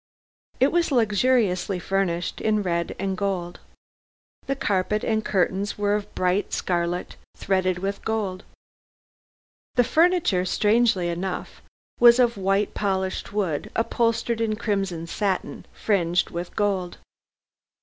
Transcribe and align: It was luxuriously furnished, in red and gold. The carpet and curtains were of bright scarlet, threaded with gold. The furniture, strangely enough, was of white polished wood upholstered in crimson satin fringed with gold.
It 0.59 0.71
was 0.71 0.91
luxuriously 0.91 1.77
furnished, 1.77 2.41
in 2.41 2.63
red 2.63 2.95
and 2.97 3.15
gold. 3.15 3.59
The 4.47 4.55
carpet 4.55 5.03
and 5.03 5.23
curtains 5.23 5.77
were 5.77 5.93
of 5.93 6.15
bright 6.15 6.53
scarlet, 6.53 7.17
threaded 7.37 7.77
with 7.77 8.03
gold. 8.03 8.43
The 9.75 9.83
furniture, 9.83 10.43
strangely 10.43 11.07
enough, 11.09 11.61
was 11.99 12.17
of 12.17 12.35
white 12.35 12.73
polished 12.73 13.31
wood 13.31 13.69
upholstered 13.75 14.41
in 14.41 14.55
crimson 14.55 15.05
satin 15.05 15.67
fringed 15.71 16.31
with 16.31 16.55
gold. 16.55 16.97